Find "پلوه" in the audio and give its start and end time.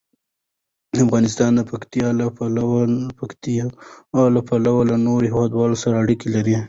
4.47-4.81